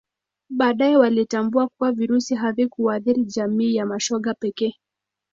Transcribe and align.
Baadae 0.49 0.97
walitambua 0.97 1.67
kuwa 1.67 1.91
Virusi 1.91 2.35
havikuwaathiri 2.35 3.25
jamii 3.25 3.75
ya 3.75 3.85
mashoga 3.85 4.33
pekee 4.33 4.75